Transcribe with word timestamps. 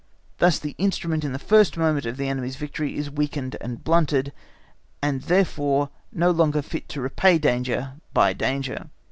Thus 0.39 0.57
the 0.57 0.73
instrument 0.79 1.23
in 1.23 1.31
the 1.31 1.37
first 1.37 1.77
moment 1.77 2.07
of 2.07 2.17
the 2.17 2.27
enemy's 2.27 2.55
victory 2.55 2.97
is 2.97 3.11
weakened 3.11 3.55
and 3.61 3.83
blunted, 3.83 4.33
and 4.99 5.21
therefore 5.21 5.91
no 6.11 6.31
longer 6.31 6.63
fit 6.63 6.89
to 6.89 7.01
repay 7.01 7.37
danger 7.37 7.93
by 8.11 8.33
danger. 8.33 8.89